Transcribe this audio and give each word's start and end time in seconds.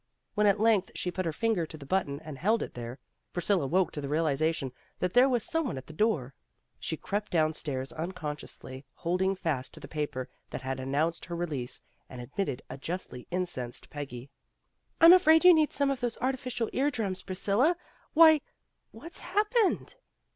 When 0.33 0.47
at 0.47 0.59
length 0.59 0.89
she 0.95 1.11
put 1.11 1.27
her 1.27 1.31
finger 1.31 1.67
to 1.67 1.77
the 1.77 1.85
button 1.85 2.19
and 2.21 2.39
held 2.39 2.63
it 2.63 2.73
there, 2.73 2.97
Priscilla 3.33 3.67
woke 3.67 3.91
to 3.91 4.01
the 4.01 4.09
realization 4.09 4.71
that 4.97 5.13
there 5.13 5.29
was 5.29 5.43
some 5.45 5.67
one 5.67 5.77
at 5.77 5.85
the 5.85 5.93
door. 5.93 6.33
She 6.79 6.97
crept 6.97 7.31
downstairs, 7.31 7.93
unconsciously 7.93 8.83
holding 8.95 9.35
fast 9.35 9.75
to 9.75 9.79
the 9.79 9.87
paper 9.87 10.27
that 10.49 10.63
had 10.63 10.79
announced 10.79 11.25
her 11.25 11.35
release, 11.35 11.81
and 12.09 12.19
admitted 12.19 12.63
a 12.67 12.79
justly 12.79 13.27
incensed 13.29 13.91
Peggy. 13.91 14.31
"I'm 14.99 15.13
afraid 15.13 15.45
you 15.45 15.53
need 15.53 15.71
some 15.71 15.91
of 15.91 15.99
those 15.99 16.17
artificial 16.17 16.71
ear 16.73 16.89
drums, 16.89 17.21
Priscilla 17.21 17.77
Why, 18.13 18.41
what's 18.89 19.19
hap 19.19 19.51
pened?" 19.53 19.97